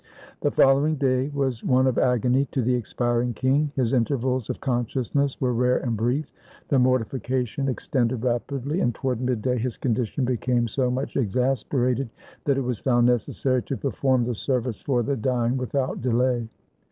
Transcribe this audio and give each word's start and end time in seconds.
The 0.41 0.49
following 0.49 0.95
day 0.95 1.29
was 1.29 1.63
one 1.63 1.85
of 1.85 1.99
agony 1.99 2.45
to 2.53 2.63
the 2.63 2.73
expiring 2.73 3.35
king. 3.35 3.71
His 3.75 3.93
intervals 3.93 4.49
of 4.49 4.59
consciousness 4.59 5.39
were 5.39 5.53
rare 5.53 5.77
and 5.77 5.95
brief. 5.95 6.33
The 6.69 6.79
mortification 6.79 7.67
extended 7.67 8.23
rapidly, 8.23 8.79
and 8.79 8.95
toward 8.95 9.21
midday 9.21 9.57
274 9.57 9.61
THE 9.61 9.67
DEATH 9.67 9.67
OF 9.67 9.67
LOUIS 9.67 10.01
XIV 10.09 10.33
his 10.33 10.47
condition 10.47 10.55
became 10.57 10.67
so 10.67 10.89
much 10.89 11.15
exasperated 11.17 12.09
that 12.45 12.57
it 12.57 12.61
was 12.63 12.79
found 12.79 13.05
necessary 13.05 13.61
to 13.61 13.77
perform 13.77 14.23
the 14.25 14.33
service 14.33 14.81
for 14.81 15.03
the 15.03 15.15
dying 15.15 15.55
without 15.55 16.01
delay. 16.01 16.49